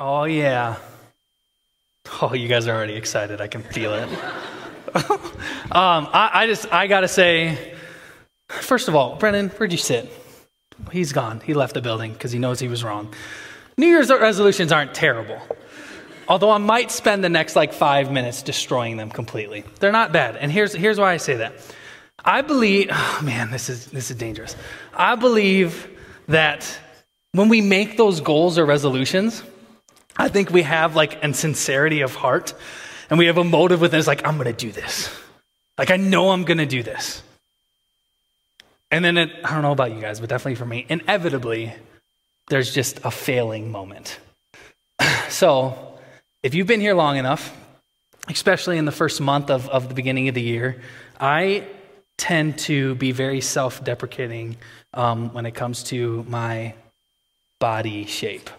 [0.00, 0.76] Oh, yeah.
[2.22, 3.40] Oh, you guys are already excited.
[3.40, 4.08] I can feel it.
[4.94, 7.74] um, I, I just, I got to say,
[8.46, 10.12] first of all, Brennan, where'd you sit?
[10.92, 11.40] He's gone.
[11.40, 13.12] He left the building because he knows he was wrong.
[13.76, 15.42] New Year's resolutions aren't terrible.
[16.28, 19.64] Although I might spend the next like five minutes destroying them completely.
[19.80, 20.36] They're not bad.
[20.36, 21.54] And here's, here's why I say that.
[22.24, 24.54] I believe, oh man, this is, this is dangerous.
[24.94, 25.88] I believe
[26.28, 26.78] that
[27.32, 29.42] when we make those goals or resolutions,
[30.18, 32.52] I think we have like a sincerity of heart
[33.08, 35.10] and we have a motive within us like, I'm going to do this.
[35.78, 37.22] Like, I know I'm going to do this.
[38.90, 41.72] And then it, I don't know about you guys, but definitely for me, inevitably,
[42.48, 44.18] there's just a failing moment.
[45.28, 45.98] so,
[46.42, 47.54] if you've been here long enough,
[48.28, 50.80] especially in the first month of, of the beginning of the year,
[51.20, 51.64] I
[52.16, 54.56] tend to be very self deprecating
[54.94, 56.74] um, when it comes to my
[57.60, 58.50] body shape.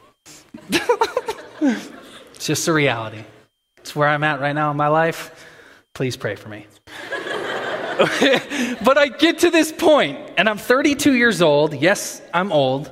[1.62, 3.23] it's just a reality.
[3.77, 5.47] It's where I'm at right now in my life.
[5.94, 6.67] Please pray for me.
[8.83, 11.73] but I get to this point, and I'm 32 years old.
[11.73, 12.89] Yes, I'm old.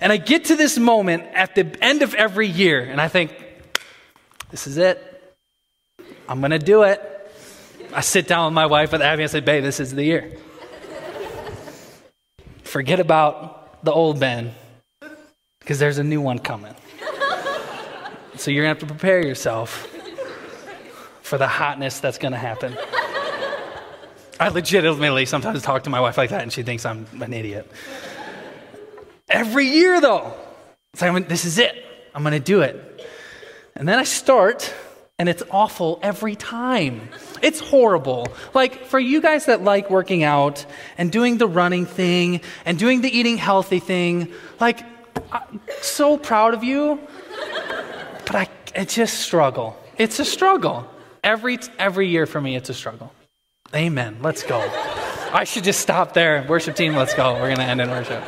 [0.00, 3.32] And I get to this moment at the end of every year, and I think,
[4.50, 5.02] this is it.
[6.28, 7.00] I'm going to do it.
[7.92, 10.04] I sit down with my wife at Abby and I say, babe, this is the
[10.04, 10.36] year.
[12.62, 14.54] Forget about the old Ben,
[15.60, 16.74] because there's a new one coming.
[18.38, 19.86] So you're going to have to prepare yourself
[21.22, 22.76] for the hotness that's going to happen.
[24.38, 27.70] I legitimately sometimes talk to my wife like that, and she thinks I'm an idiot.
[29.28, 30.34] Every year, though,
[30.92, 31.74] it's like, this is it.
[32.14, 33.06] I'm going to do it.
[33.74, 34.72] And then I start,
[35.18, 37.08] and it's awful every time.
[37.42, 38.28] It's horrible.
[38.54, 40.64] Like, for you guys that like working out
[40.96, 44.80] and doing the running thing and doing the eating healthy thing, like,
[45.32, 47.00] I'm so proud of you,
[48.26, 49.76] but I, I just struggle.
[49.96, 50.88] It's a struggle.
[51.24, 53.12] Every, every year for me, it's a struggle.
[53.74, 54.18] Amen.
[54.22, 54.60] Let's go.
[55.32, 56.44] I should just stop there.
[56.48, 57.34] Worship team, let's go.
[57.34, 58.22] We're going to end in worship.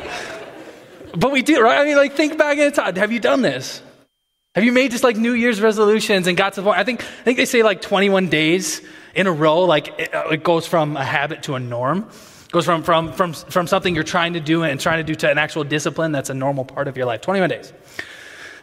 [1.15, 1.79] But we do, right?
[1.79, 2.95] I mean, like, think back in time.
[2.95, 3.81] Have you done this?
[4.55, 6.79] Have you made just like New Year's resolutions and got to the point?
[6.79, 8.81] I think, I think they say like 21 days
[9.15, 12.09] in a row, like it, uh, it goes from a habit to a norm.
[12.45, 15.15] It goes from, from, from, from something you're trying to do and trying to do
[15.15, 17.21] to an actual discipline that's a normal part of your life.
[17.21, 17.73] 21 days.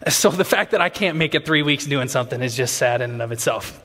[0.10, 3.00] So the fact that I can't make it three weeks doing something is just sad
[3.00, 3.82] in and of itself.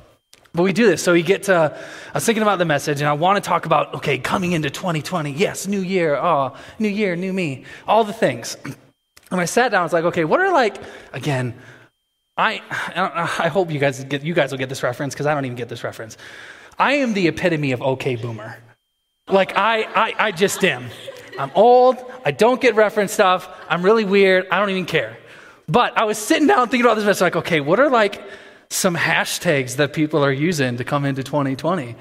[0.54, 1.02] But we do this.
[1.02, 3.66] So we get to, I was thinking about the message and I want to talk
[3.66, 5.32] about, okay, coming into 2020.
[5.32, 6.16] Yes, new year.
[6.18, 7.66] Oh, new year, new me.
[7.88, 8.58] All the things.
[9.32, 10.76] And I sat down, I was like, okay, what are like,
[11.14, 11.56] again,
[12.36, 12.62] I,
[13.40, 15.56] I hope you guys get, you guys will get this reference because I don't even
[15.56, 16.18] get this reference.
[16.78, 18.58] I am the epitome of okay boomer.
[19.30, 20.90] Like I, I, I just am.
[21.40, 21.96] I'm old.
[22.26, 23.48] I don't get reference stuff.
[23.70, 24.48] I'm really weird.
[24.52, 25.16] I don't even care.
[25.68, 28.22] But I was sitting down thinking about this message, like, okay, what are like
[28.72, 31.96] some hashtags that people are using to come into 2020.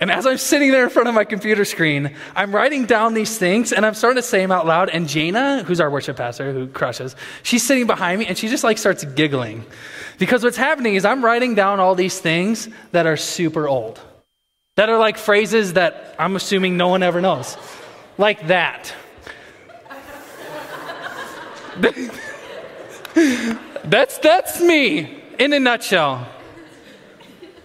[0.00, 3.38] And as I'm sitting there in front of my computer screen, I'm writing down these
[3.38, 4.90] things and I'm starting to say them out loud.
[4.90, 7.14] And Jana, who's our worship pastor who crushes,
[7.44, 9.64] she's sitting behind me and she just like starts giggling.
[10.18, 14.00] Because what's happening is I'm writing down all these things that are super old,
[14.74, 17.56] that are like phrases that I'm assuming no one ever knows.
[18.18, 18.92] Like that.
[23.14, 26.26] that's, that's me in a nutshell,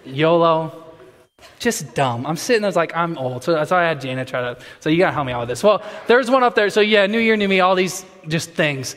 [0.04, 0.84] YOLO,
[1.58, 2.26] just dumb.
[2.26, 3.44] I'm sitting there like, I'm old.
[3.44, 5.40] So that's why I had Jana try to, so you got to help me out
[5.40, 5.62] with this.
[5.62, 6.70] Well, there's one up there.
[6.70, 8.96] So yeah, New Year, New Me, all these just things.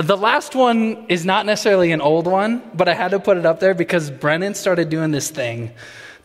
[0.00, 3.46] The last one is not necessarily an old one, but I had to put it
[3.46, 5.72] up there because Brennan started doing this thing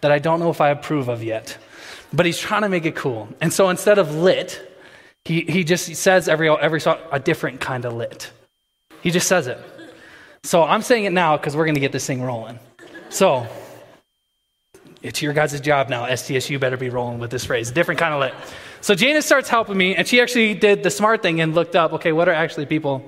[0.01, 1.57] that I don't know if I approve of yet.
[2.11, 3.29] But he's trying to make it cool.
[3.39, 4.67] And so instead of lit,
[5.23, 8.31] he, he just says every, every song a different kind of lit.
[9.01, 9.57] He just says it.
[10.44, 12.59] So I'm saying it now because we're going to get this thing rolling.
[13.09, 13.47] So
[15.01, 16.06] it's your guys' job now.
[16.06, 17.72] STSU better be rolling with this phrase.
[17.72, 18.34] Different kind of lit.
[18.81, 21.94] So Janice starts helping me, and she actually did the smart thing and looked up,
[21.94, 23.03] okay, what are actually people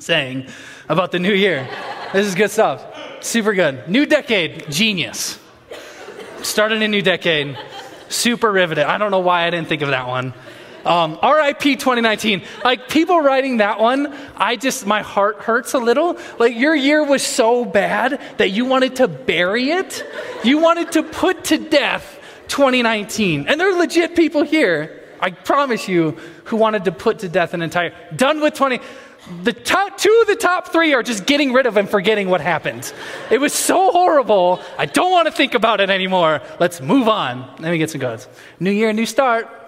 [0.00, 0.48] saying
[0.88, 1.68] about the new year?
[2.12, 2.84] This is good stuff.
[3.20, 3.88] Super good.
[3.88, 5.38] New decade, genius.
[6.42, 7.56] Starting a new decade.
[8.08, 8.84] Super riveted.
[8.84, 10.34] I don't know why I didn't think of that one.
[10.86, 12.42] Um, RIP 2019.
[12.64, 16.16] Like people writing that one, I just, my heart hurts a little.
[16.38, 20.04] Like your year was so bad that you wanted to bury it.
[20.44, 23.48] You wanted to put to death 2019.
[23.48, 26.12] And there are legit people here, I promise you,
[26.44, 28.78] who wanted to put to death an entire, done with 20.
[29.42, 32.40] The top, two of the top three are just getting rid of and forgetting what
[32.40, 32.92] happened.
[33.28, 34.62] It was so horrible.
[34.78, 36.42] I don't want to think about it anymore.
[36.60, 37.40] Let's move on.
[37.58, 38.28] Let me get some goods.
[38.60, 39.65] New year, new start.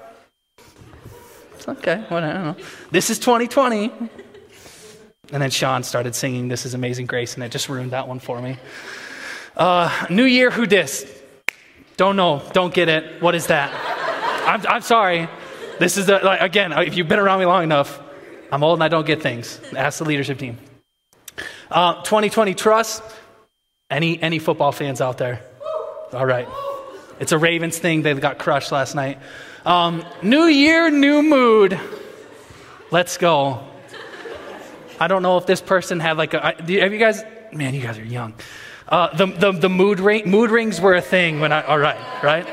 [1.69, 2.57] Okay, know.
[2.91, 3.93] This is 2020.
[5.31, 8.21] And then Sean started singing This is Amazing Grace, and it just ruined that one
[8.21, 8.57] for me.
[9.55, 11.07] Uh, New Year, who dis?
[11.99, 13.21] Don't know, don't get it.
[13.21, 13.71] What is that?
[14.47, 15.29] I'm, I'm sorry.
[15.79, 18.01] This is, the, like, again, if you've been around me long enough,
[18.51, 19.61] I'm old and I don't get things.
[19.77, 20.57] Ask the leadership team.
[21.71, 23.03] Uh, 2020 trust.
[23.91, 25.43] Any, any football fans out there?
[26.15, 26.49] All right.
[27.21, 28.03] It's a Ravens thing.
[28.03, 29.19] They got crushed last night.
[29.65, 31.79] Um, new year, new mood.
[32.91, 33.67] Let's go.
[35.01, 36.41] I don't know if this person had like a.
[36.41, 37.23] Have you guys?
[37.53, 38.35] Man, you guys are young.
[38.89, 41.63] Uh, the, the, the mood, ring, mood rings were a thing when I.
[41.63, 42.47] All right, right?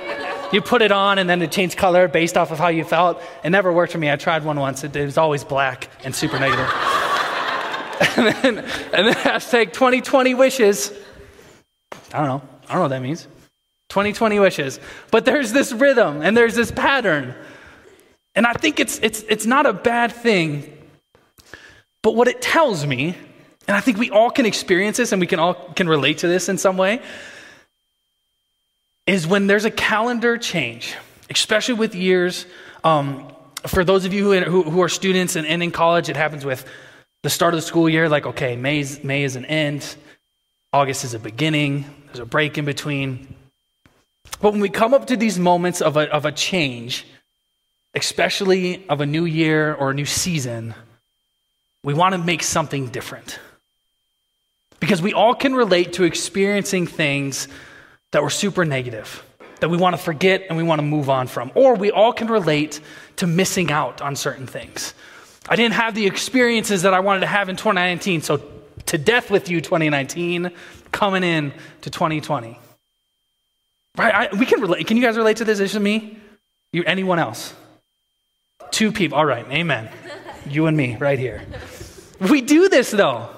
[0.51, 3.21] You put it on and then it changed color based off of how you felt.
[3.43, 4.11] It never worked for me.
[4.11, 4.83] I tried one once.
[4.83, 6.65] It, it was always black and super negative.
[8.17, 8.57] and, then,
[8.93, 10.91] and then hashtag 2020 wishes.
[12.13, 12.41] I don't know.
[12.63, 13.27] I don't know what that means.
[13.89, 14.79] 2020 wishes.
[15.11, 17.35] But there's this rhythm and there's this pattern.
[18.35, 20.75] And I think it's, it's, it's not a bad thing
[22.05, 23.15] but what it tells me,
[23.67, 26.27] and I think we all can experience this and we can all can relate to
[26.27, 27.01] this in some way,
[29.07, 30.95] is when there's a calendar change,
[31.31, 32.45] especially with years.
[32.83, 33.33] Um,
[33.65, 36.63] for those of you who, who, are students and, and in college, it happens with
[37.23, 39.95] the start of the school year, like, okay, May's, May is an end,
[40.71, 43.35] August is a beginning, there's a break in between.
[44.41, 47.05] But when we come up to these moments of a, of a change,
[47.93, 50.75] especially of a new year or a new season,
[51.83, 53.39] we want to make something different.
[54.79, 57.47] Because we all can relate to experiencing things
[58.11, 59.23] that were super negative,
[59.61, 61.51] that we want to forget and we want to move on from.
[61.55, 62.81] Or we all can relate
[63.17, 64.93] to missing out on certain things.
[65.47, 68.41] I didn't have the experiences that I wanted to have in 2019, so
[68.87, 70.51] to death with you, 2019,
[70.91, 72.59] coming in to 2020.
[73.97, 74.31] Right?
[74.33, 74.85] I, we can relate.
[74.87, 75.59] Can you guys relate to this?
[75.59, 76.17] Is me?
[76.73, 77.53] You, anyone else?
[78.71, 79.17] Two people.
[79.17, 79.45] All right.
[79.49, 79.89] Amen.
[80.47, 81.43] You and me, right here.
[82.19, 83.29] We do this though.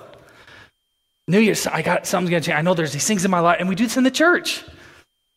[1.28, 2.58] New Year's, I got something's gonna change.
[2.58, 4.64] I know there's these things in my life, and we do this in the church.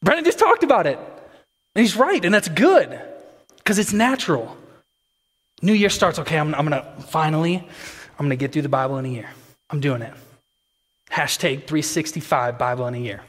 [0.02, 0.98] Brennan just talked about it.
[1.74, 3.00] And he's right, and that's good
[3.58, 4.56] because it's natural.
[5.62, 7.56] New Year starts, okay, I'm, I'm gonna finally,
[8.18, 9.30] I'm gonna get through the Bible in a year.
[9.68, 10.14] I'm doing it.
[11.10, 13.22] Hashtag 365 Bible in a year.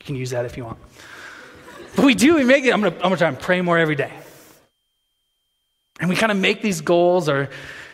[0.00, 0.78] You can use that if you want.
[1.96, 3.96] But we do, we make it, I'm gonna, I'm gonna try and pray more every
[3.96, 4.12] day.
[5.98, 7.48] And we kind of make these goals or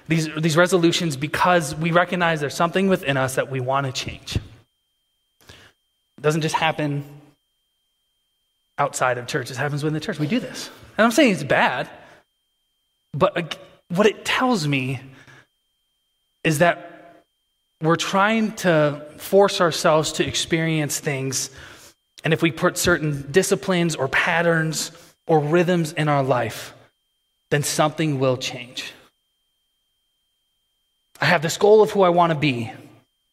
[0.09, 4.37] these, these resolutions because we recognize there's something within us that we want to change.
[4.37, 7.05] It doesn't just happen
[8.79, 10.19] outside of church, it happens within the church.
[10.19, 10.69] We do this.
[10.99, 11.89] And I'm saying it's bad,
[13.15, 13.57] but
[13.89, 15.01] what it tells me
[16.43, 17.23] is that
[17.81, 21.51] we're trying to force ourselves to experience things.
[22.25, 24.93] And if we put certain disciplines or patterns
[25.27, 26.75] or rhythms in our life,
[27.51, 28.93] then something will change.
[31.21, 32.73] I have this goal of who I want to be.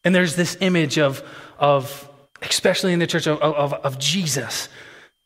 [0.04, 1.22] And there's this image of,
[1.58, 2.08] of
[2.42, 4.68] especially in the church, of, of, of Jesus,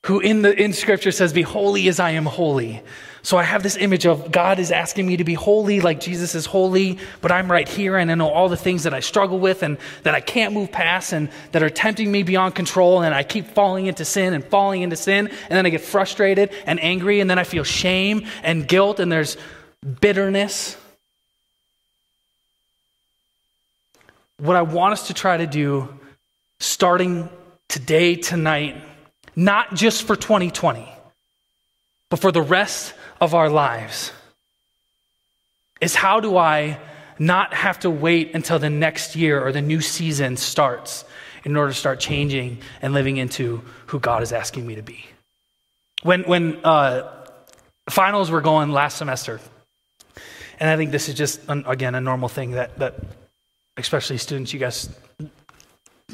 [0.04, 2.82] who in, the, in scripture says, Be holy as I am holy.
[3.22, 6.34] So I have this image of God is asking me to be holy like Jesus
[6.34, 9.38] is holy, but I'm right here and I know all the things that I struggle
[9.38, 13.02] with and that I can't move past and that are tempting me beyond control.
[13.02, 15.28] And I keep falling into sin and falling into sin.
[15.28, 19.10] And then I get frustrated and angry and then I feel shame and guilt and
[19.10, 19.38] there's
[20.00, 20.76] bitterness.
[24.38, 25.88] what I want us to try to do
[26.58, 27.28] starting
[27.68, 28.76] today, tonight,
[29.36, 30.88] not just for 2020,
[32.08, 34.12] but for the rest of our lives,
[35.80, 36.78] is how do I
[37.18, 41.04] not have to wait until the next year or the new season starts
[41.44, 45.04] in order to start changing and living into who God is asking me to be?
[46.02, 47.10] When, when uh,
[47.88, 49.40] finals were going last semester,
[50.60, 52.94] and I think this is just, again, a normal thing that, that
[53.76, 54.88] especially students you guys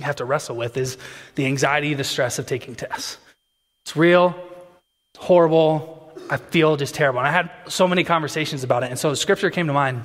[0.05, 0.99] have to wrestle with, is
[1.35, 3.19] the anxiety, the stress of taking tests.
[3.85, 4.35] It's real,
[5.15, 5.97] it's horrible.
[6.31, 7.19] I feel just terrible.
[7.19, 8.91] And I had so many conversations about it.
[8.91, 10.05] And so the scripture came to mind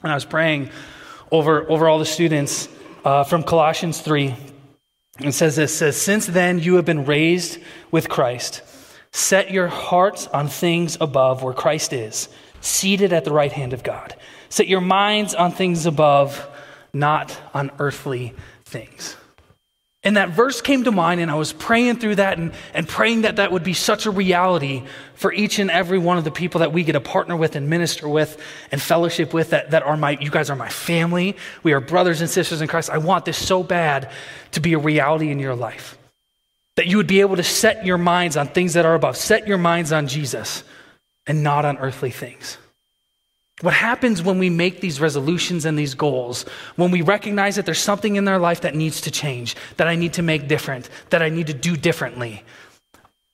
[0.00, 0.70] when I was praying
[1.30, 2.68] over, over all the students
[3.04, 4.34] uh, from Colossians 3.
[5.20, 7.58] It says this says, Since then you have been raised
[7.90, 8.62] with Christ.
[9.12, 12.28] Set your hearts on things above where Christ is,
[12.60, 14.14] seated at the right hand of God.
[14.48, 16.48] Set your minds on things above
[16.92, 19.16] not on earthly things.
[20.08, 23.22] And that verse came to mind, and I was praying through that and, and praying
[23.22, 26.60] that that would be such a reality for each and every one of the people
[26.60, 29.98] that we get to partner with and minister with and fellowship with that, that are
[29.98, 31.36] my, you guys are my family.
[31.62, 32.88] We are brothers and sisters in Christ.
[32.88, 34.10] I want this so bad
[34.52, 35.98] to be a reality in your life.
[36.76, 39.46] That you would be able to set your minds on things that are above, set
[39.46, 40.64] your minds on Jesus
[41.26, 42.56] and not on earthly things.
[43.60, 46.44] What happens when we make these resolutions and these goals,
[46.76, 49.96] when we recognize that there's something in our life that needs to change, that I
[49.96, 52.44] need to make different, that I need to do differently?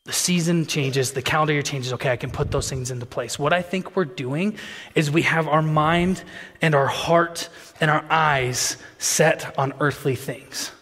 [0.05, 1.93] The season changes, the calendar year changes.
[1.95, 3.39] Okay, I can put those things into place.
[3.39, 4.57] What I think we're doing
[4.95, 6.23] is we have our mind
[6.61, 7.49] and our heart
[7.81, 10.73] and our eyes set on earthly things.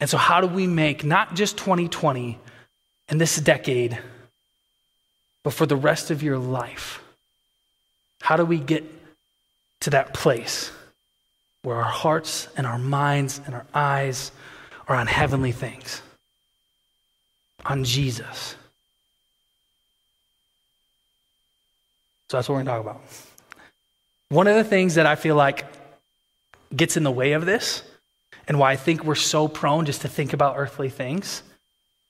[0.00, 2.38] And so, how do we make not just 2020
[3.08, 3.98] and this decade,
[5.44, 7.00] but for the rest of your life?
[8.22, 8.82] How do we get
[9.80, 10.72] to that place
[11.62, 14.32] where our hearts and our minds and our eyes
[14.88, 16.02] are on heavenly things,
[17.64, 18.56] on Jesus?
[22.30, 23.02] So that's what we're going to talk about.
[24.30, 25.66] One of the things that I feel like
[26.74, 27.82] gets in the way of this,
[28.48, 31.42] and why I think we're so prone just to think about earthly things,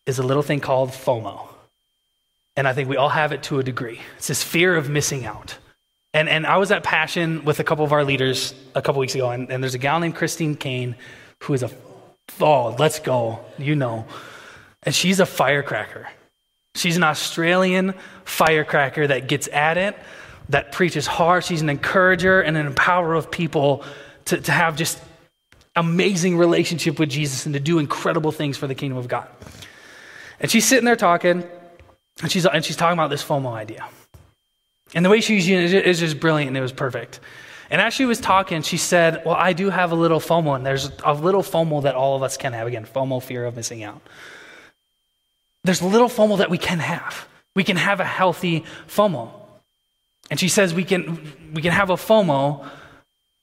[0.07, 1.49] is a little thing called FOMO.
[2.57, 4.01] And I think we all have it to a degree.
[4.17, 5.59] It's this fear of missing out.
[6.13, 9.17] And, and I was at Passion with a couple of our leaders a couple weeks
[9.17, 10.95] ago, and, and there's a gal named Christine Caine
[11.43, 11.71] who is a,
[12.41, 14.07] oh, let's go, you know.
[14.85, 16.09] And she's a firecracker.
[16.77, 17.95] She's an Australian
[18.25, 19.97] firecracker that gets at it,
[20.51, 21.45] that preaches hard.
[21.45, 23.85] She's an encourager and an empowerer of people
[24.27, 25.01] to, to have just
[25.75, 29.29] amazing relationship with Jesus and to do incredible things for the kingdom of God.
[30.39, 31.45] And she's sitting there talking,
[32.23, 33.89] and she's, and she's talking about this FOMO idea.
[34.95, 37.21] And the way she using it is just brilliant and it was perfect.
[37.71, 40.65] And as she was talking, she said, Well, I do have a little FOMO, and
[40.65, 42.67] there's a little FOMO that all of us can have.
[42.67, 44.01] Again, FOMO, fear of missing out.
[45.65, 47.27] There's a little FOMO that we can have.
[47.57, 49.31] We can have a healthy FOMO.
[50.31, 52.69] And she says we can, we can have a FOMO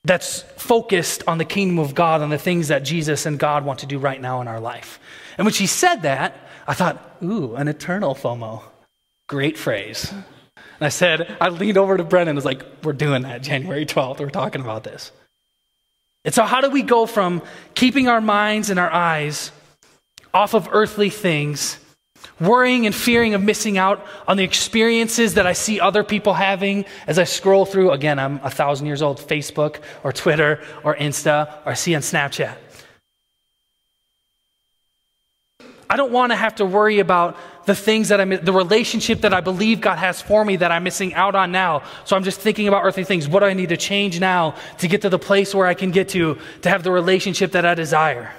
[0.04, 3.80] that's focused on the kingdom of God, on the things that Jesus and God want
[3.80, 4.98] to do right now in our life.
[5.38, 8.62] And when she said that, I thought, ooh, an eternal FOMO.
[9.28, 10.12] Great phrase.
[10.12, 13.86] And I said, I leaned over to Brennan and was like, we're doing that January
[13.86, 14.20] 12th.
[14.20, 15.12] We're talking about this.
[16.24, 17.42] And so, how do we go from
[17.74, 19.50] keeping our minds and our eyes
[20.32, 21.78] off of earthly things,
[22.40, 26.84] worrying and fearing of missing out on the experiences that I see other people having
[27.08, 27.90] as I scroll through?
[27.90, 32.02] Again, I'm a thousand years old Facebook or Twitter or Insta or I see on
[32.02, 32.56] Snapchat.
[35.88, 37.36] I don't want to have to worry about
[37.66, 40.82] the things that I'm, the relationship that I believe God has for me that I'm
[40.82, 41.82] missing out on now.
[42.04, 43.28] So I'm just thinking about earthly things.
[43.28, 45.90] What do I need to change now to get to the place where I can
[45.90, 48.32] get to, to have the relationship that I desire?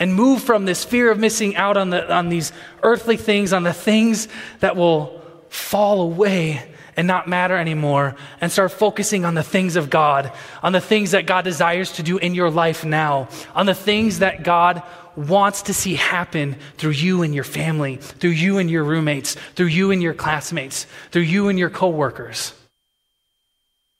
[0.00, 2.52] And move from this fear of missing out on, the, on these
[2.82, 4.28] earthly things, on the things
[4.60, 9.90] that will fall away and not matter anymore and start focusing on the things of
[9.90, 10.32] God,
[10.62, 14.20] on the things that God desires to do in your life now, on the things
[14.20, 14.82] that God
[15.16, 19.66] wants to see happen through you and your family, through you and your roommates, through
[19.66, 22.52] you and your classmates, through you and your coworkers.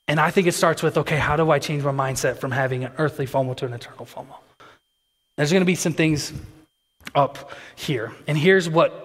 [0.06, 2.84] And I think it starts with okay, how do I change my mindset from having
[2.84, 4.36] an earthly FOMO to an eternal FOMO?
[5.36, 6.32] There's going to be some things
[7.14, 8.12] up here.
[8.26, 9.03] And here's what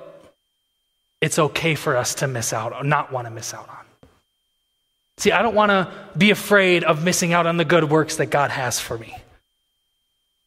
[1.21, 3.75] it's okay for us to miss out or not want to miss out on.
[5.17, 8.27] See, I don't want to be afraid of missing out on the good works that
[8.27, 9.17] God has for me.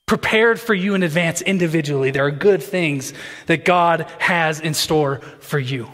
[0.07, 3.13] Prepared for you in advance individually, there are good things
[3.47, 5.89] that God has in store for you.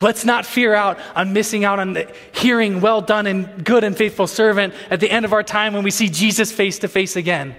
[0.00, 1.98] Let's not fear out on missing out on
[2.30, 5.82] hearing, well done and good and faithful servant at the end of our time when
[5.82, 7.56] we see Jesus face to face again.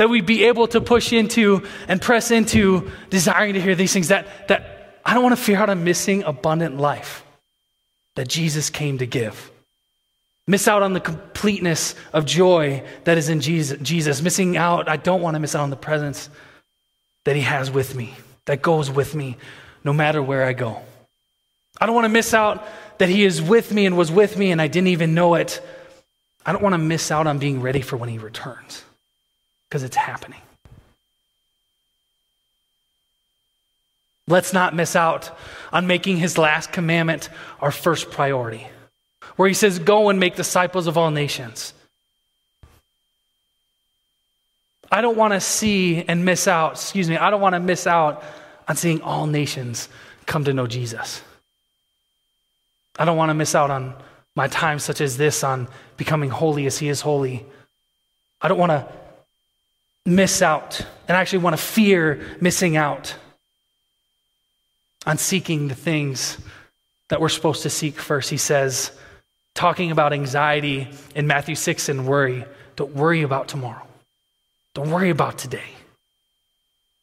[0.00, 4.08] That we be able to push into and press into desiring to hear these things.
[4.08, 7.22] That, that I don't want to fear out on missing abundant life
[8.14, 9.50] that Jesus came to give.
[10.46, 13.78] Miss out on the completeness of joy that is in Jesus.
[13.82, 14.22] Jesus.
[14.22, 16.30] Missing out, I don't want to miss out on the presence
[17.26, 18.14] that He has with me,
[18.46, 19.36] that goes with me
[19.84, 20.80] no matter where I go.
[21.78, 22.66] I don't want to miss out
[22.96, 25.60] that He is with me and was with me and I didn't even know it.
[26.46, 28.82] I don't want to miss out on being ready for when He returns
[29.70, 30.40] because it's happening.
[34.26, 35.30] Let's not miss out
[35.72, 37.28] on making his last commandment
[37.60, 38.66] our first priority,
[39.36, 41.72] where he says, Go and make disciples of all nations.
[44.90, 47.86] I don't want to see and miss out, excuse me, I don't want to miss
[47.86, 48.24] out
[48.66, 49.88] on seeing all nations
[50.26, 51.22] come to know Jesus.
[52.98, 53.94] I don't want to miss out on
[54.34, 57.44] my time such as this on becoming holy as he is holy.
[58.40, 58.99] I don't want to
[60.06, 63.14] miss out and actually want to fear missing out
[65.06, 66.38] on seeking the things
[67.08, 68.30] that we're supposed to seek first.
[68.30, 68.92] He says,
[69.54, 72.44] talking about anxiety in Matthew 6 and worry,
[72.76, 73.86] don't worry about tomorrow.
[74.74, 75.70] Don't worry about today.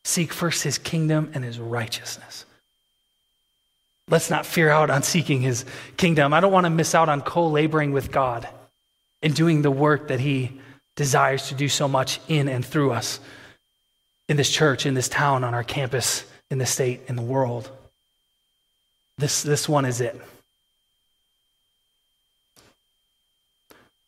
[0.04, 2.46] Seek first his kingdom and his righteousness.
[4.10, 5.66] Let's not fear out on seeking his
[5.98, 6.34] kingdom.
[6.34, 8.48] I don't want to miss out on co laboring with God
[9.22, 10.62] and doing the work that he
[10.98, 13.22] desires to do so much in and through us
[14.28, 17.70] in this church, in this town, on our campus, in the state, in the world.
[19.18, 20.20] This, this one is it.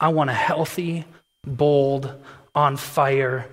[0.02, 1.06] I want a healthy,
[1.46, 2.12] bold,
[2.54, 3.48] on fire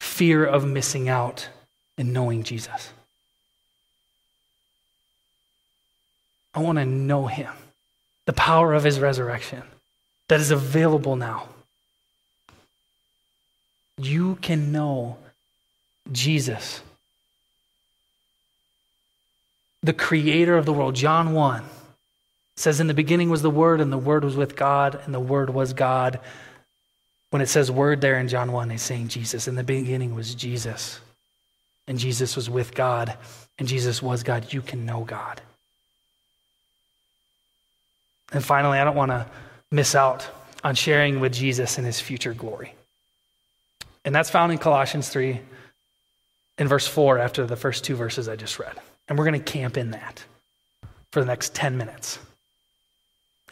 [0.00, 1.48] fear of missing out
[1.98, 2.92] and knowing Jesus.
[6.54, 7.52] I want to know him,
[8.26, 9.64] the power of his resurrection
[10.28, 11.48] that is available now.
[13.98, 15.18] You can know
[16.10, 16.80] Jesus,
[19.82, 20.94] the creator of the world.
[20.94, 21.62] John 1
[22.56, 25.20] says, In the beginning was the Word, and the Word was with God, and the
[25.20, 26.18] Word was God.
[27.30, 29.46] When it says Word there in John 1, it's saying Jesus.
[29.46, 31.00] In the beginning was Jesus,
[31.86, 33.16] and Jesus was with God,
[33.58, 34.52] and Jesus was God.
[34.52, 35.40] You can know God.
[38.32, 39.26] And finally, I don't want to
[39.74, 40.26] miss out
[40.62, 42.74] on sharing with Jesus in his future glory.
[44.04, 45.40] And that's found in Colossians 3
[46.58, 48.74] in verse 4 after the first two verses I just read.
[49.08, 50.24] And we're going to camp in that
[51.10, 52.18] for the next 10 minutes.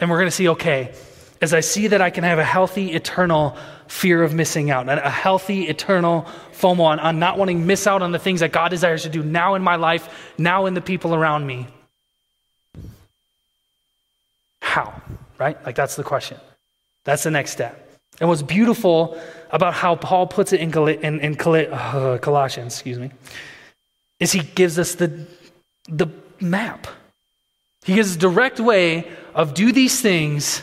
[0.01, 0.95] And we're going to see okay,
[1.41, 3.57] as I see that I can have a healthy, eternal
[3.89, 8.01] fear of missing out, a healthy, eternal FOMO on, on not wanting to miss out
[8.01, 10.81] on the things that God desires to do now in my life, now in the
[10.81, 11.67] people around me.
[14.61, 15.03] How?
[15.43, 15.67] Right?
[15.67, 16.39] Like that's the question.
[17.03, 17.99] That's the next step.
[18.21, 19.21] And what's beautiful
[19.51, 23.11] about how Paul puts it in, in, in uh, Colossians, excuse me,
[24.21, 25.27] is he gives us the,
[25.89, 26.07] the
[26.41, 26.87] map.
[27.85, 30.63] He gives a direct way of do these things,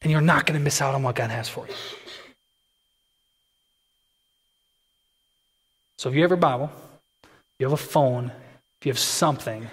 [0.00, 1.74] and you're not going to miss out on what God has for you.
[5.98, 6.72] So if you have a Bible,
[7.58, 8.32] you have a phone,
[8.80, 9.68] if you have something,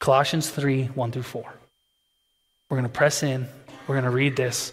[0.00, 1.57] Colossians 3 1 through 4.
[2.68, 3.46] We're going to press in,
[3.86, 4.72] we're going to read this,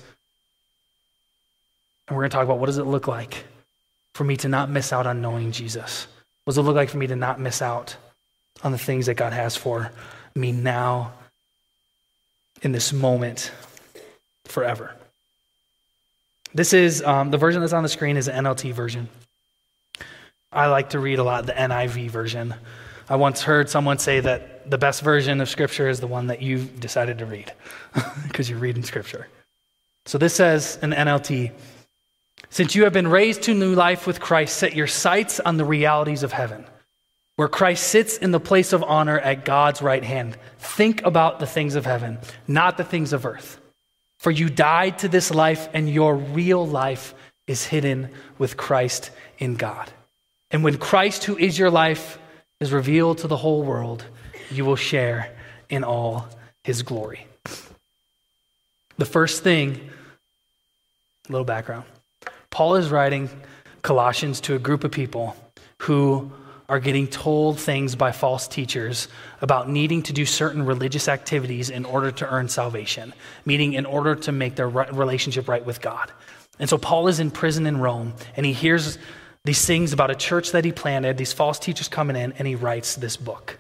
[2.08, 3.46] and we're going to talk about what does it look like
[4.14, 6.08] for me to not miss out on knowing Jesus?
[6.44, 7.96] What does it look like for me to not miss out
[8.64, 9.92] on the things that God has for
[10.36, 11.14] me now,
[12.62, 13.52] in this moment,
[14.46, 14.94] forever?
[16.54, 19.10] This is um, the version that's on the screen is an NLT version.
[20.52, 22.56] I like to read a lot the NIV version.
[23.10, 26.42] I once heard someone say that the best version of Scripture is the one that
[26.42, 27.52] you've decided to read
[28.28, 29.28] because you're reading Scripture.
[30.06, 31.52] So this says in NLT
[32.50, 35.66] Since you have been raised to new life with Christ, set your sights on the
[35.66, 36.66] realities of heaven,
[37.36, 40.38] where Christ sits in the place of honor at God's right hand.
[40.60, 43.60] Think about the things of heaven, not the things of earth.
[44.20, 47.14] For you died to this life, and your real life
[47.48, 49.92] is hidden with Christ in God.
[50.52, 52.18] And when Christ, who is your life,
[52.60, 54.06] is revealed to the whole world,
[54.50, 55.36] you will share
[55.70, 56.28] in all
[56.64, 57.28] his glory.
[58.98, 59.90] The first thing,
[61.28, 61.86] little background.
[62.50, 63.30] Paul is writing
[63.82, 65.36] Colossians to a group of people
[65.82, 66.32] who
[66.68, 69.08] are getting told things by false teachers
[69.42, 73.14] about needing to do certain religious activities in order to earn salvation,
[73.46, 76.12] meaning in order to make their relationship right with God.
[76.58, 78.98] And so Paul is in prison in Rome, and he hears
[79.46, 82.56] these things about a church that he planted, these false teachers coming in, and he
[82.56, 83.58] writes this book.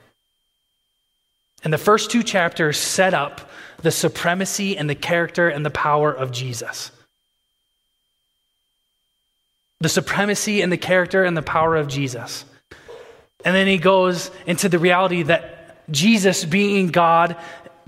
[1.64, 3.50] And the first two chapters set up
[3.82, 6.92] the supremacy and the character and the power of Jesus.
[9.80, 12.46] The supremacy and the character and the power of Jesus.
[13.44, 17.36] And then he goes into the reality that Jesus, being God,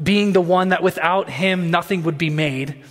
[0.02, 2.84] being the one that without him nothing would be made,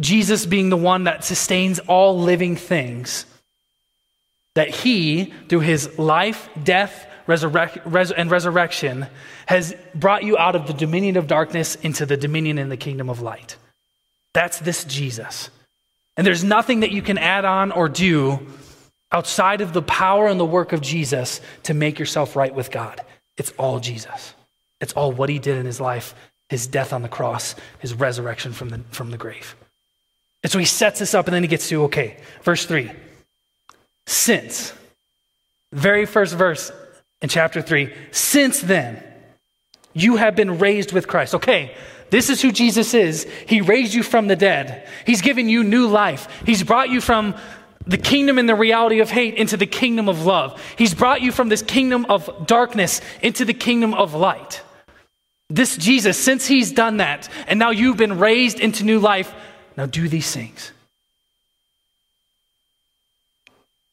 [0.00, 3.26] Jesus being the one that sustains all living things
[4.58, 9.06] that he, through his life, death, resurrect, res- and resurrection,
[9.46, 13.08] has brought you out of the dominion of darkness into the dominion in the kingdom
[13.08, 13.56] of light.
[14.34, 15.50] That's this Jesus.
[16.16, 18.48] And there's nothing that you can add on or do
[19.12, 23.00] outside of the power and the work of Jesus to make yourself right with God.
[23.36, 24.34] It's all Jesus.
[24.80, 26.16] It's all what he did in his life,
[26.48, 29.54] his death on the cross, his resurrection from the, from the grave.
[30.42, 32.90] And so he sets this up and then he gets to, okay, verse 3
[34.08, 34.72] since.
[35.72, 36.72] Very first verse
[37.20, 37.92] in chapter 3.
[38.10, 39.02] Since then,
[39.92, 41.34] you have been raised with Christ.
[41.34, 41.74] Okay,
[42.10, 43.24] this is who Jesus is.
[43.46, 46.26] He raised you from the dead, He's given you new life.
[46.46, 47.34] He's brought you from
[47.86, 50.60] the kingdom and the reality of hate into the kingdom of love.
[50.76, 54.62] He's brought you from this kingdom of darkness into the kingdom of light.
[55.50, 59.34] This Jesus, since He's done that, and now you've been raised into new life,
[59.76, 60.72] now do these things.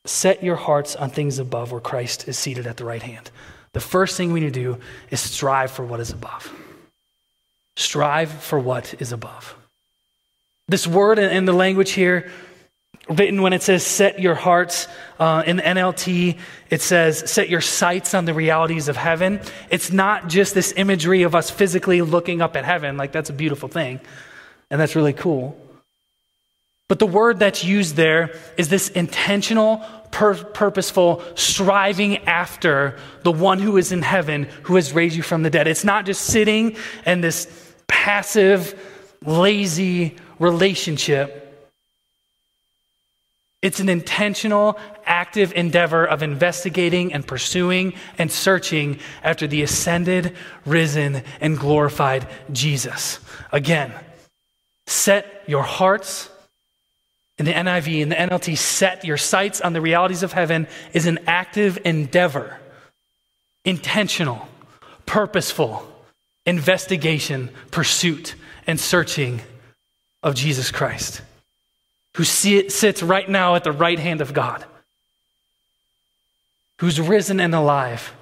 [0.05, 3.31] Set your hearts on things above where Christ is seated at the right hand.
[3.73, 4.77] the first thing we need to do
[5.09, 6.53] is strive for what is above.
[7.75, 9.55] Strive for what is above.
[10.67, 12.31] This word and the language here,
[13.09, 14.87] written when it says set your hearts
[15.19, 16.37] uh, in the NLT,
[16.69, 19.41] it says set your sights on the realities of heaven.
[19.69, 23.33] It's not just this imagery of us physically looking up at heaven, like that's a
[23.33, 23.99] beautiful thing,
[24.71, 25.59] and that's really cool.
[26.87, 33.59] But the word that's used there is this intentional, pur- purposeful striving after the one
[33.59, 35.67] who is in heaven who has raised you from the dead.
[35.67, 38.79] It's not just sitting in this passive,
[39.25, 41.41] lazy relationship.
[43.63, 50.35] It's an intentional, active endeavor of investigating and pursuing and searching after the ascended,
[50.67, 53.19] risen, and glorified Jesus.
[53.51, 53.91] Again,
[54.85, 56.29] set your hearts
[57.37, 61.05] in the NIV and the NLT, set your sights on the realities of heaven is
[61.05, 62.59] an active endeavor,
[63.65, 64.47] intentional,
[65.05, 65.85] purposeful
[66.45, 68.35] investigation, pursuit,
[68.67, 69.41] and searching
[70.23, 71.21] of Jesus Christ,
[72.15, 74.63] who sits right now at the right hand of God,
[76.79, 78.13] who's risen and alive,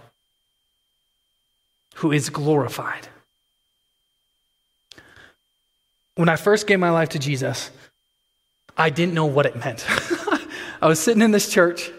[1.96, 3.08] who is glorified.
[6.16, 7.72] When I first gave my life to Jesus,
[8.78, 9.86] I didn't know what it meant.
[10.82, 11.92] I was sitting in this church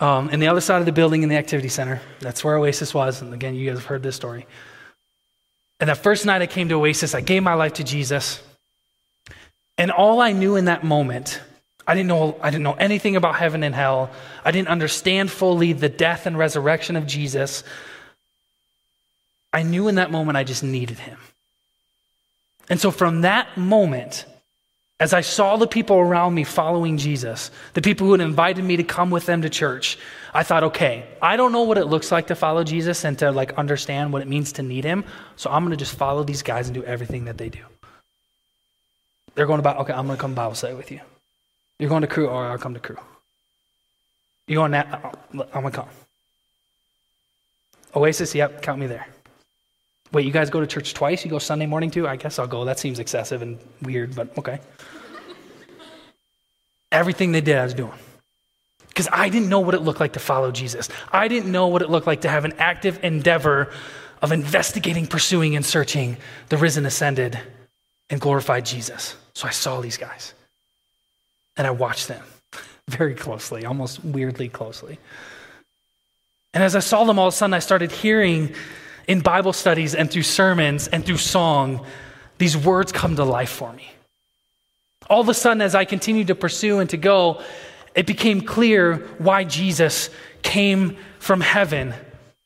[0.00, 2.00] um, in the other side of the building in the activity center.
[2.20, 3.22] That's where Oasis was.
[3.22, 4.46] And again, you guys have heard this story.
[5.80, 8.40] And that first night I came to Oasis, I gave my life to Jesus.
[9.78, 11.40] And all I knew in that moment,
[11.86, 14.10] I didn't know, I didn't know anything about heaven and hell.
[14.44, 17.64] I didn't understand fully the death and resurrection of Jesus.
[19.52, 21.18] I knew in that moment I just needed him.
[22.68, 24.24] And so from that moment,
[25.02, 28.76] as I saw the people around me following Jesus, the people who had invited me
[28.76, 29.98] to come with them to church,
[30.32, 33.32] I thought, okay, I don't know what it looks like to follow Jesus and to
[33.32, 35.02] like understand what it means to need him.
[35.34, 37.58] So I'm going to just follow these guys and do everything that they do.
[39.34, 41.00] They're going to about, okay, I'm going to come Bible study with you.
[41.80, 42.98] You're going to crew, or I'll come to crew.
[44.46, 45.88] You're going that, I'm going to come.
[47.96, 49.08] Oasis, yep, count me there.
[50.12, 51.24] Wait, you guys go to church twice?
[51.24, 52.06] You go Sunday morning too?
[52.06, 52.64] I guess I'll go.
[52.66, 54.60] That seems excessive and weird, but okay.
[56.92, 57.92] Everything they did, I was doing.
[58.88, 60.88] Because I didn't know what it looked like to follow Jesus.
[61.10, 63.72] I didn't know what it looked like to have an active endeavor
[64.20, 66.18] of investigating, pursuing, and searching
[66.50, 67.38] the risen, ascended,
[68.10, 69.16] and glorified Jesus.
[69.34, 70.34] So I saw these guys
[71.56, 72.22] and I watched them
[72.88, 74.98] very closely, almost weirdly closely.
[76.54, 78.54] And as I saw them all of a sudden, I started hearing
[79.08, 81.84] in Bible studies and through sermons and through song,
[82.38, 83.90] these words come to life for me.
[85.08, 87.42] All of a sudden, as I continued to pursue and to go,
[87.94, 90.10] it became clear why Jesus
[90.42, 91.94] came from heaven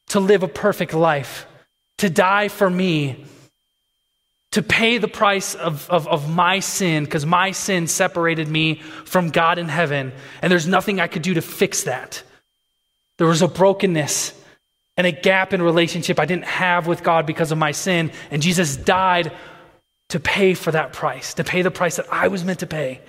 [0.09, 1.47] to live a perfect life,
[1.99, 3.25] to die for me,
[4.53, 9.31] to pay the price of, of, of my sin, because my sin separated me from
[9.31, 12.23] God in heaven, and there's nothing I could do to fix that.
[13.19, 14.33] There was a brokenness
[14.97, 18.11] and a gap in relationship I didn't have with God because of my sin.
[18.31, 19.33] And Jesus died
[20.09, 23.01] to pay for that price, to pay the price that I was meant to pay.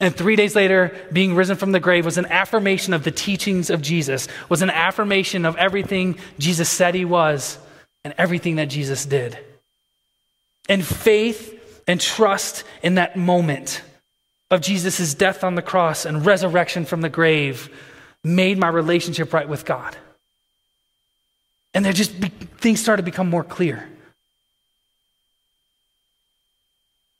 [0.00, 3.68] And three days later, being risen from the grave was an affirmation of the teachings
[3.68, 7.58] of Jesus, was an affirmation of everything Jesus said he was
[8.02, 9.38] and everything that Jesus did.
[10.68, 13.82] And faith and trust in that moment
[14.50, 17.68] of Jesus' death on the cross and resurrection from the grave
[18.24, 19.96] made my relationship right with God.
[21.74, 23.88] And there just be, things started to become more clear.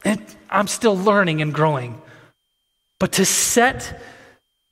[0.04, 2.00] And I'm still learning and growing.
[2.98, 4.00] But to set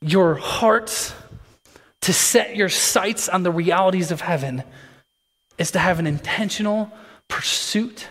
[0.00, 1.12] your hearts,
[2.02, 4.62] to set your sights on the realities of heaven,
[5.58, 6.90] is to have an intentional
[7.26, 8.08] pursuit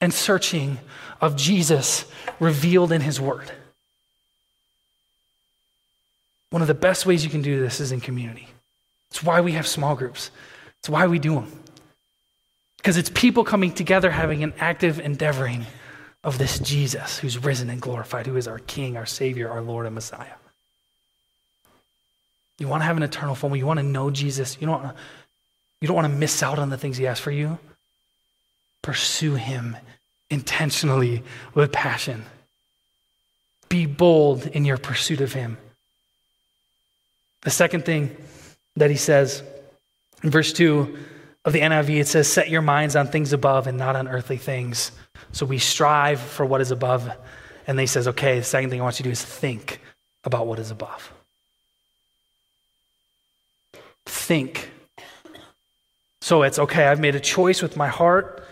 [0.00, 0.78] and searching
[1.20, 2.04] of Jesus
[2.38, 3.50] revealed in His Word.
[6.50, 8.48] One of the best ways you can do this is in community.
[9.10, 10.30] It's why we have small groups.
[10.78, 11.52] It's why we do them.
[12.76, 15.66] Because it's people coming together having an active endeavoring
[16.26, 19.86] of this Jesus who's risen and glorified, who is our King, our Savior, our Lord
[19.86, 20.34] and Messiah.
[22.58, 23.60] You want to have an eternal family.
[23.60, 24.58] You want to know Jesus.
[24.60, 25.02] You don't want to,
[25.80, 27.58] you don't want to miss out on the things He has for you.
[28.82, 29.76] Pursue Him
[30.28, 31.22] intentionally
[31.54, 32.24] with passion.
[33.68, 35.58] Be bold in your pursuit of Him.
[37.42, 38.16] The second thing
[38.74, 39.44] that He says
[40.24, 40.98] in verse 2
[41.44, 44.38] of the NIV, it says, Set your minds on things above and not on earthly
[44.38, 44.90] things.
[45.36, 47.06] So we strive for what is above.
[47.66, 49.80] And then he says, Okay, the second thing I want you to do is think
[50.24, 51.12] about what is above.
[54.06, 54.70] Think
[56.22, 58.42] So it's okay, I've made a choice with my heart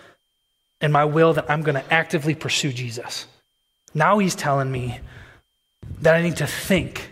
[0.82, 3.26] and my will that I'm going to actively pursue Jesus.
[3.94, 5.00] Now he's telling me
[6.02, 7.08] that I need to think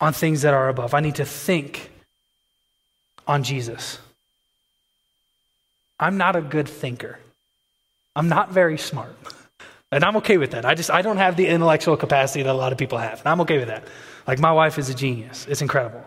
[0.00, 0.94] on things that are above.
[0.94, 1.90] I need to think
[3.26, 3.98] on Jesus.
[6.00, 7.18] I'm not a good thinker.
[8.16, 9.14] I'm not very smart.
[9.92, 10.64] And I'm okay with that.
[10.64, 13.20] I just I don't have the intellectual capacity that a lot of people have.
[13.20, 13.84] And I'm okay with that.
[14.26, 15.46] Like my wife is a genius.
[15.48, 16.02] It's incredible.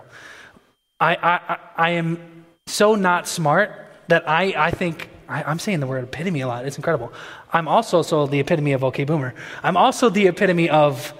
[0.99, 3.71] I I, I am so not smart
[4.09, 6.65] that I, I think I, am saying the word epitome a lot.
[6.65, 7.13] It's incredible.
[7.53, 9.33] I'm also so the epitome of OK Boomer.
[9.63, 11.13] I'm also the epitome of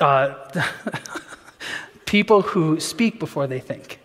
[0.00, 0.34] uh,
[2.04, 4.00] people who speak before they think.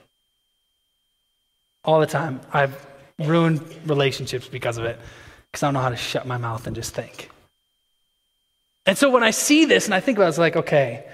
[1.83, 2.41] All the time.
[2.53, 2.85] I've
[3.17, 4.99] ruined relationships because of it,
[5.51, 7.29] because I don't know how to shut my mouth and just think.
[8.85, 11.05] And so when I see this and I think about it, it's like, okay,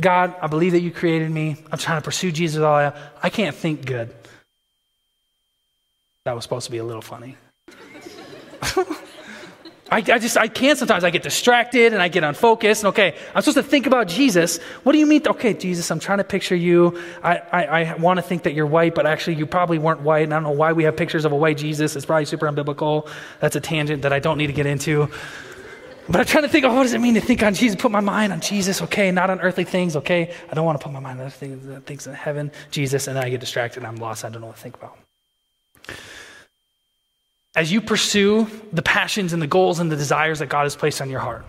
[0.00, 1.56] God, I believe that you created me.
[1.70, 4.14] I'm trying to pursue Jesus all I, I can't think good.
[6.24, 7.36] That was supposed to be a little funny.
[9.88, 11.04] I, I, just, I can't sometimes.
[11.04, 12.82] I get distracted and I get unfocused.
[12.82, 14.58] And okay, I'm supposed to think about Jesus.
[14.82, 15.22] What do you mean?
[15.26, 17.00] Okay, Jesus, I'm trying to picture you.
[17.22, 20.24] I, I, I want to think that you're white, but actually you probably weren't white.
[20.24, 21.94] And I don't know why we have pictures of a white Jesus.
[21.94, 23.08] It's probably super unbiblical.
[23.40, 25.08] That's a tangent that I don't need to get into.
[26.08, 27.80] But I'm trying to think, oh, what does it mean to think on Jesus?
[27.80, 30.32] Put my mind on Jesus, okay, not on earthly things, okay?
[30.48, 33.24] I don't want to put my mind on things, things in heaven, Jesus, and then
[33.24, 34.24] I get distracted and I'm lost.
[34.24, 34.96] I don't know what to think about
[37.56, 41.00] as you pursue the passions and the goals and the desires that God has placed
[41.00, 41.44] on your heart.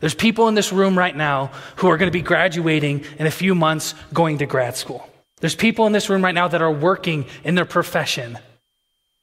[0.00, 3.30] There's people in this room right now who are going to be graduating in a
[3.30, 5.08] few months going to grad school.
[5.36, 8.38] There's people in this room right now that are working in their profession.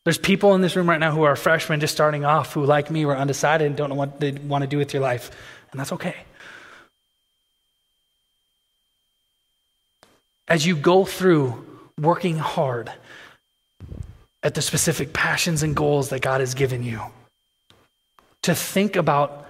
[0.05, 2.91] There's people in this room right now who are freshmen just starting off who, like
[2.91, 5.31] me, were undecided and don't know what they want to do with your life.
[5.71, 6.15] And that's okay.
[10.47, 11.65] As you go through
[11.99, 12.91] working hard,
[14.43, 17.01] at the specific passions and goals that God has given you.
[18.43, 19.45] To think about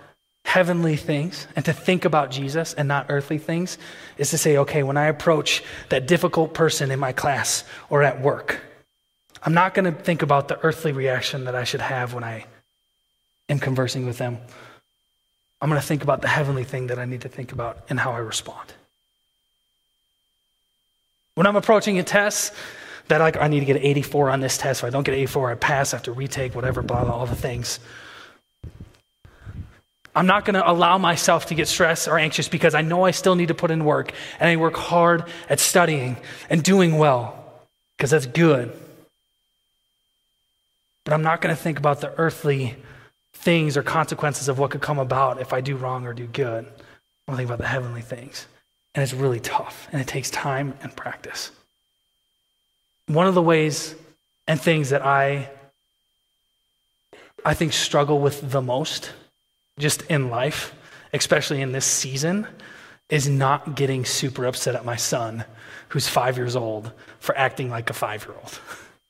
[0.45, 3.77] heavenly things and to think about Jesus and not earthly things
[4.17, 8.19] is to say, okay, when I approach that difficult person in my class or at
[8.21, 8.61] work,
[9.43, 12.45] I'm not going to think about the earthly reaction that I should have when I
[13.47, 14.37] am conversing with them.
[15.61, 17.99] I'm going to think about the heavenly thing that I need to think about and
[17.99, 18.73] how I respond.
[21.35, 22.53] When I'm approaching a test,
[23.09, 24.81] that like I need to get an 84 on this test.
[24.81, 25.93] If I don't get an 84, I pass.
[25.93, 27.79] I have to retake whatever, blah, blah, all the things.
[30.15, 33.11] I'm not going to allow myself to get stressed or anxious because I know I
[33.11, 36.17] still need to put in work and I work hard at studying
[36.49, 37.43] and doing well
[37.97, 38.71] because that's good.
[41.03, 42.75] But I'm not going to think about the earthly
[43.33, 46.65] things or consequences of what could come about if I do wrong or do good.
[46.65, 48.45] I'm going to think about the heavenly things.
[48.93, 51.51] And it's really tough and it takes time and practice
[53.09, 53.95] one of the ways
[54.47, 55.49] and things that I
[57.43, 59.11] I think struggle with the most
[59.79, 60.73] just in life,
[61.13, 62.45] especially in this season,
[63.09, 65.45] is not getting super upset at my son
[65.87, 68.59] who's 5 years old for acting like a 5-year-old.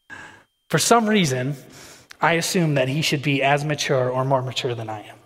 [0.69, 1.55] for some reason,
[2.21, 5.17] I assume that he should be as mature or more mature than I am.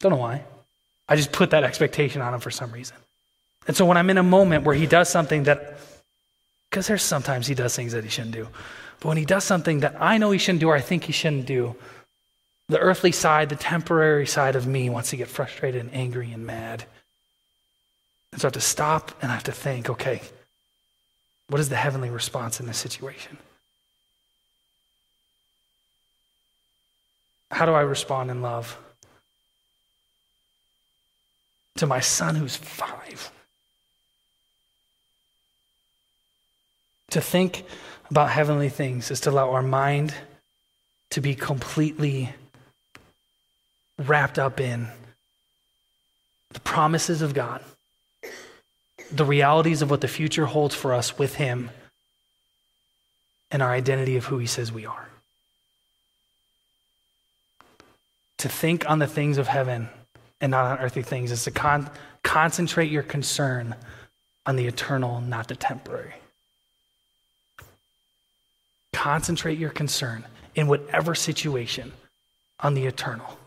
[0.00, 0.44] Don't know why.
[1.08, 2.96] I just put that expectation on him for some reason.
[3.66, 5.78] And so when I'm in a moment where he does something that
[6.70, 8.48] because there's sometimes he does things that he shouldn't do.
[9.00, 11.12] But when he does something that I know he shouldn't do or I think he
[11.12, 11.76] shouldn't do,
[12.68, 16.46] the earthly side, the temporary side of me wants to get frustrated and angry and
[16.46, 16.84] mad.
[18.32, 20.20] And so I have to stop and I have to think, okay,
[21.48, 23.38] what is the heavenly response in this situation?
[27.50, 28.76] How do I respond in love?
[31.76, 33.30] To my son who's five.
[37.12, 37.64] To think
[38.10, 40.14] about heavenly things is to allow our mind
[41.10, 42.30] to be completely
[43.98, 44.88] wrapped up in
[46.50, 47.62] the promises of God,
[49.10, 51.70] the realities of what the future holds for us with Him,
[53.50, 55.08] and our identity of who He says we are.
[58.38, 59.88] To think on the things of heaven
[60.40, 61.90] and not on earthly things is to con-
[62.22, 63.74] concentrate your concern
[64.46, 66.14] on the eternal, not the temporary.
[68.92, 70.24] Concentrate your concern
[70.54, 71.92] in whatever situation
[72.60, 73.38] on the eternal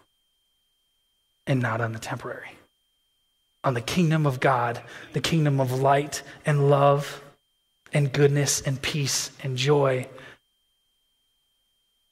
[1.47, 2.51] and not on the temporary.
[3.63, 4.81] On the kingdom of God,
[5.13, 7.21] the kingdom of light and love
[7.93, 10.07] and goodness and peace and joy,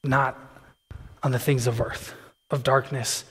[0.03, 0.37] not
[1.23, 2.13] on the things of earth,
[2.51, 3.23] of darkness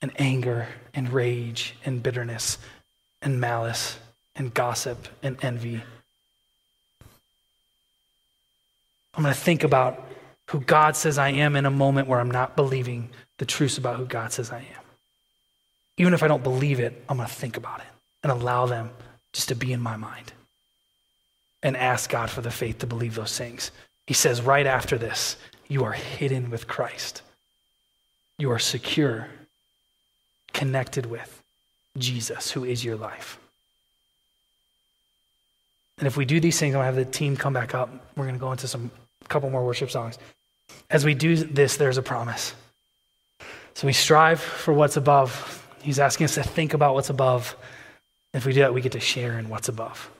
[0.00, 2.58] and anger and rage and bitterness
[3.22, 3.98] and malice
[4.36, 5.82] and gossip and envy
[9.18, 10.06] I'm going to think about
[10.46, 13.96] who God says I am in a moment where I'm not believing the truths about
[13.96, 14.84] who God says I am.
[15.96, 17.86] Even if I don't believe it, I'm going to think about it
[18.22, 18.90] and allow them
[19.32, 20.32] just to be in my mind
[21.64, 23.72] and ask God for the faith to believe those things.
[24.06, 27.22] He says right after this, you are hidden with Christ.
[28.38, 29.26] You are secure,
[30.52, 31.42] connected with
[31.98, 33.40] Jesus, who is your life.
[35.98, 37.90] And if we do these things, I'm going to have the team come back up.
[38.16, 38.92] We're going to go into some
[39.28, 40.18] couple more worship songs.
[40.90, 42.54] As we do this, there's a promise.
[43.74, 45.66] So we strive for what's above.
[45.82, 47.56] He's asking us to think about what's above.
[48.34, 50.10] If we do that, we get to share in what's above.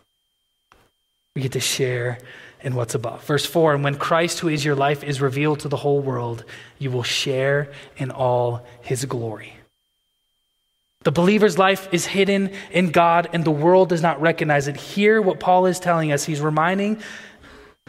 [1.35, 2.19] We get to share
[2.63, 3.25] in what's above.
[3.25, 6.45] Verse 4 And when Christ, who is your life, is revealed to the whole world,
[6.79, 9.55] you will share in all his glory.
[11.03, 14.77] The believer's life is hidden in God, and the world does not recognize it.
[14.77, 17.01] Hear what Paul is telling us, he's reminding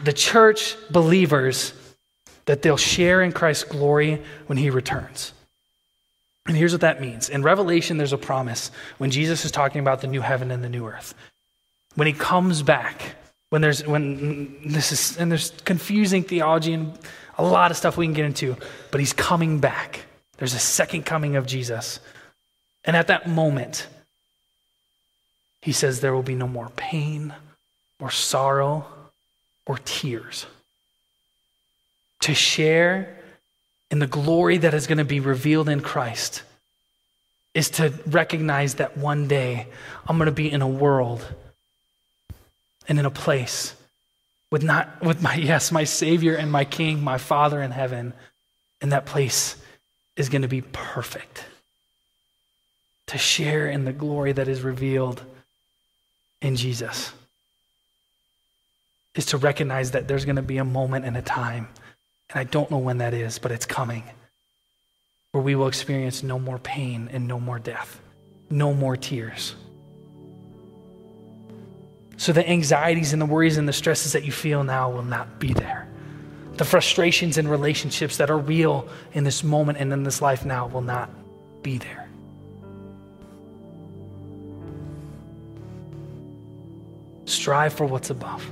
[0.04, 1.72] the church believers
[2.46, 5.32] that they'll share in Christ's glory when he returns.
[6.46, 7.28] And here's what that means.
[7.28, 10.68] In Revelation, there's a promise when Jesus is talking about the new heaven and the
[10.68, 11.14] new earth.
[11.94, 13.14] When he comes back,
[13.50, 16.98] when there's when this is and there's confusing theology and
[17.36, 18.56] a lot of stuff we can get into,
[18.90, 20.06] but he's coming back.
[20.38, 22.00] There's a second coming of Jesus.
[22.84, 23.86] And at that moment,
[25.62, 27.34] he says there will be no more pain
[28.00, 28.86] or sorrow
[29.70, 30.46] or tears.
[32.22, 33.16] To share
[33.88, 36.42] in the glory that is going to be revealed in Christ
[37.54, 39.68] is to recognize that one day
[40.08, 41.24] I'm going to be in a world
[42.88, 43.76] and in a place
[44.50, 48.12] with not with my yes my savior and my king my father in heaven
[48.80, 49.56] and that place
[50.16, 51.44] is going to be perfect
[53.06, 55.22] to share in the glory that is revealed
[56.42, 57.12] in Jesus
[59.14, 61.68] is to recognize that there's going to be a moment and a time
[62.30, 64.04] and I don't know when that is but it's coming
[65.32, 68.00] where we will experience no more pain and no more death
[68.50, 69.54] no more tears
[72.20, 75.38] so the anxieties and the worries and the stresses that you feel now will not
[75.38, 75.88] be there.
[76.58, 80.66] The frustrations and relationships that are real in this moment and in this life now
[80.66, 81.08] will not
[81.62, 82.10] be there.
[87.24, 88.46] Strive for what's above.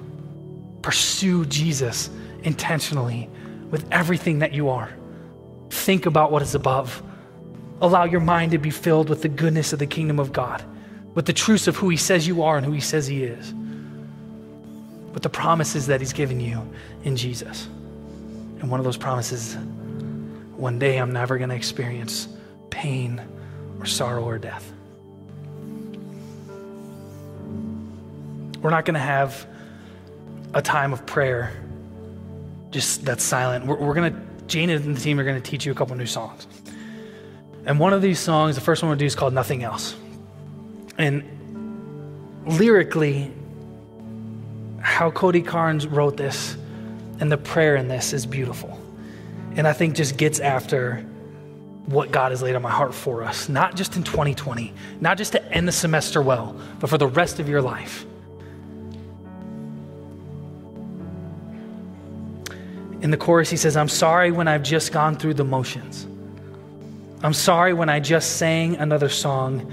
[0.82, 2.10] Pursue Jesus
[2.42, 3.28] intentionally
[3.70, 4.90] with everything that you are.
[5.70, 7.02] Think about what is above.
[7.80, 10.64] Allow your mind to be filled with the goodness of the kingdom of God
[11.18, 13.52] with the truths of who He says you are and who He says He is,
[15.12, 16.62] with the promises that He's given you
[17.02, 17.66] in Jesus.
[18.60, 19.56] And one of those promises
[20.56, 22.28] one day I'm never going to experience
[22.70, 23.20] pain
[23.80, 24.72] or sorrow or death.
[28.62, 29.44] We're not going to have
[30.54, 31.52] a time of prayer
[32.70, 33.66] just that's silent.
[33.66, 35.96] We're, we're going to, Jane and the team are going to teach you a couple
[35.96, 36.46] new songs.
[37.64, 39.94] And one of these songs, the first one we'll do is called Nothing Else.
[40.96, 41.22] And
[42.46, 43.30] lyrically,
[44.80, 46.56] how Cody Carnes wrote this
[47.20, 48.80] and the prayer in this is beautiful.
[49.56, 51.04] And I think just gets after
[51.86, 55.32] what God has laid on my heart for us, not just in 2020, not just
[55.32, 58.04] to end the semester well, but for the rest of your life.
[63.00, 66.06] In the chorus, he says, I'm sorry when I've just gone through the motions.
[67.22, 69.72] I'm sorry when I just sang another song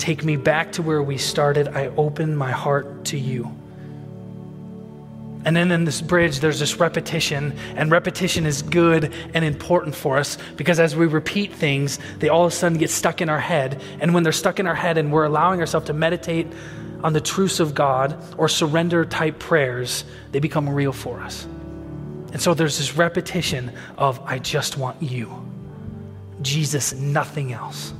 [0.00, 1.68] Take me back to where we started.
[1.68, 3.54] I open my heart to you.
[5.44, 10.16] And then in this bridge, there's this repetition, and repetition is good and important for
[10.16, 13.38] us because as we repeat things, they all of a sudden get stuck in our
[13.38, 13.82] head.
[14.00, 16.46] And when they're stuck in our head and we're allowing ourselves to meditate
[17.04, 21.46] on the truths of God or surrender type prayers, they become real for us.
[22.32, 25.46] And so there's this repetition of, I just want you.
[26.42, 27.92] Jesus, nothing else.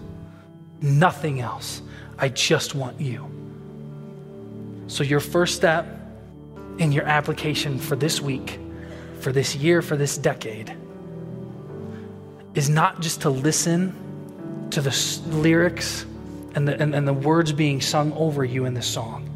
[0.80, 1.82] Nothing else.
[2.18, 3.28] I just want you.
[4.86, 5.86] So, your first step
[6.78, 8.58] in your application for this week,
[9.20, 10.74] for this year, for this decade,
[12.54, 13.94] is not just to listen
[14.70, 16.04] to the lyrics
[16.54, 19.29] and the, and, and the words being sung over you in this song.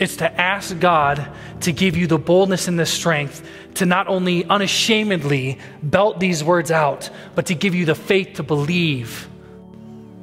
[0.00, 1.28] It's to ask God
[1.60, 6.70] to give you the boldness and the strength to not only unashamedly belt these words
[6.70, 9.28] out, but to give you the faith to believe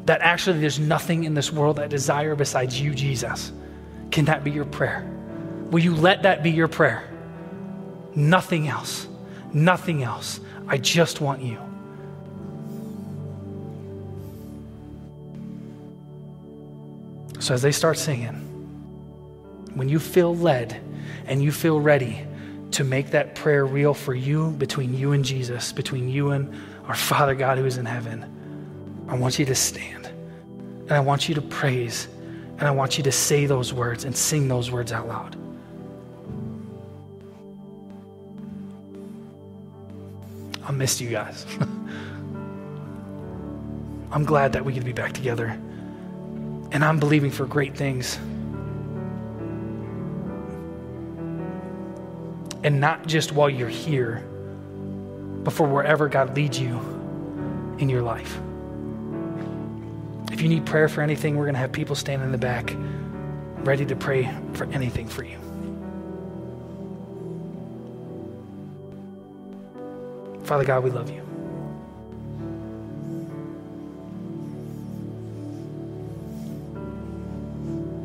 [0.06, 3.52] that actually there's nothing in this world that desire besides you, Jesus.
[4.10, 5.06] Can that be your prayer?
[5.70, 7.08] Will you let that be your prayer?
[8.16, 9.08] Nothing else.
[9.54, 10.40] Nothing else.
[10.68, 11.60] I just want you.
[17.40, 18.47] So as they start singing,
[19.78, 20.82] when you feel led
[21.26, 22.26] and you feel ready
[22.72, 26.54] to make that prayer real for you, between you and Jesus, between you and
[26.88, 30.08] our Father God who is in heaven, I want you to stand.
[30.08, 32.08] And I want you to praise.
[32.58, 35.36] And I want you to say those words and sing those words out loud.
[40.66, 41.46] I missed you guys.
[44.12, 45.48] I'm glad that we could be back together.
[46.72, 48.18] And I'm believing for great things.
[52.64, 54.26] And not just while you're here,
[55.44, 56.78] but for wherever God leads you
[57.80, 58.38] in your life.
[60.32, 62.74] If you need prayer for anything, we're going to have people stand in the back
[63.60, 65.38] ready to pray for anything for you.
[70.44, 71.22] Father God, we love you.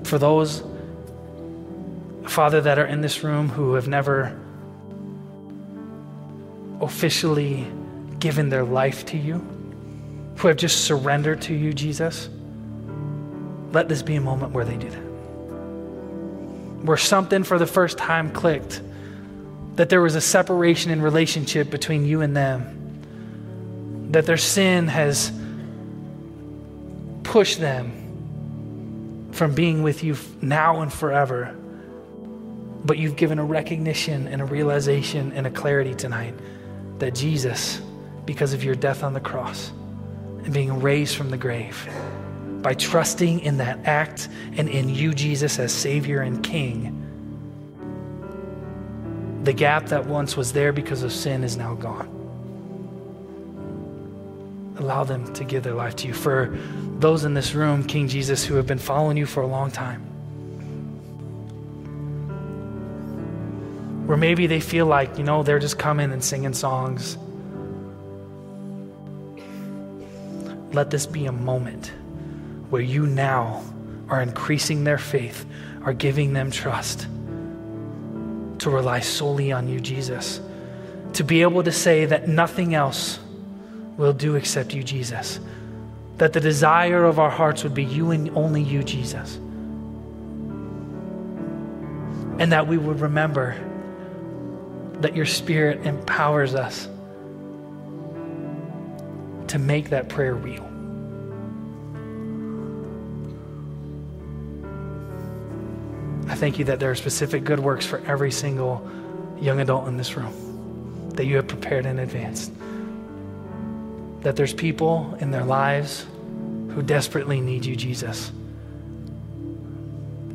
[0.05, 0.63] For those,
[2.25, 4.39] Father, that are in this room who have never
[6.83, 7.67] officially
[8.19, 9.35] given their life to you,
[10.37, 12.29] who have just surrendered to you, Jesus,
[13.71, 14.99] let this be a moment where they do that.
[16.85, 18.83] Where something for the first time clicked,
[19.77, 25.33] that there was a separation in relationship between you and them, that their sin has
[27.23, 31.57] pushed them from being with you now and forever.
[32.85, 36.35] But you've given a recognition and a realization and a clarity tonight
[37.03, 37.83] that Jesus,
[38.27, 39.73] because of your death on the cross
[40.45, 41.89] and being raised from the grave,
[42.63, 46.97] by trusting in that act and in you, Jesus, as Savior and King,
[49.43, 52.07] the gap that once was there because of sin is now gone.
[54.79, 56.15] Allow them to give their life to you.
[56.15, 56.57] For
[57.01, 60.07] those in this room, King Jesus, who have been following you for a long time,
[64.07, 67.17] where maybe they feel like, you know, they're just coming and singing songs.
[70.73, 71.93] Let this be a moment
[72.71, 73.63] where you now
[74.09, 75.47] are increasing their faith,
[75.85, 77.07] are giving them trust
[78.59, 80.41] to rely solely on you, Jesus.
[81.15, 83.21] To be able to say that nothing else
[83.97, 85.39] will do except you, Jesus.
[86.19, 89.37] That the desire of our hearts would be you and only you, Jesus.
[92.39, 93.57] And that we would remember
[95.03, 96.89] that your Spirit empowers us
[99.49, 100.65] to make that prayer real.
[106.29, 108.89] I thank you that there are specific good works for every single
[109.39, 110.33] young adult in this room
[111.15, 112.51] that you have prepared in advance.
[114.23, 116.07] That there's people in their lives
[116.71, 118.31] who desperately need you, Jesus.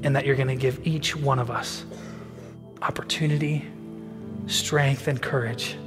[0.04, 1.84] And that you're going to give each one of us
[2.82, 3.66] opportunity
[4.48, 5.78] strength and courage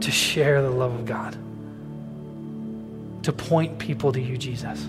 [0.00, 1.36] to share the love of God,
[3.22, 4.86] to point people to you, Jesus.